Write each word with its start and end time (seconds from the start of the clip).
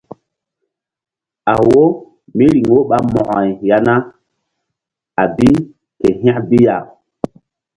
A 1.51 1.53
wo 1.69 1.83
míriŋ 2.37 2.65
wo 2.71 2.77
ɓa 2.89 2.97
Mo̧ko-ay 3.13 3.49
ya 3.69 3.77
na 3.87 3.93
a 5.21 5.23
bi 5.35 5.47
ke 5.99 6.07
hȩk 6.21 6.37
bi 6.49 6.57
ya. 6.65 6.75